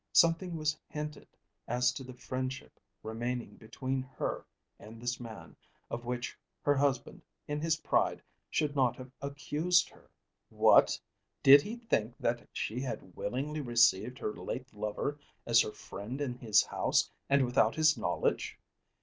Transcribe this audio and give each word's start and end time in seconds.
Something 0.13 0.55
was 0.57 0.79
hinted 0.87 1.27
as 1.67 1.91
to 1.93 2.03
the 2.03 2.15
friendship 2.15 2.79
remaining 3.03 3.55
between 3.57 4.01
her 4.01 4.47
and 4.79 4.99
this 4.99 5.19
man, 5.19 5.55
of 5.91 6.05
which 6.05 6.35
her 6.63 6.73
husband, 6.73 7.21
in 7.47 7.61
his 7.61 7.77
pride, 7.81 8.23
should 8.49 8.75
not 8.75 8.95
have 8.95 9.11
accused 9.21 9.89
her. 9.89 10.09
What! 10.49 10.99
Did 11.43 11.61
he 11.61 11.75
think 11.75 12.17
that 12.17 12.49
she 12.51 12.79
had 12.79 13.15
willingly 13.15 13.61
received 13.61 14.17
her 14.17 14.33
late 14.33 14.73
lover 14.73 15.19
as 15.45 15.61
her 15.61 15.71
friend 15.71 16.19
in 16.19 16.33
his 16.39 16.63
house 16.63 17.11
and 17.29 17.45
without 17.45 17.75
his 17.75 17.95
knowledge? 17.95 18.57